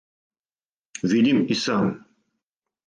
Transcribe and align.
Видим 1.03 1.45
и 1.45 1.53
сам. 1.55 1.85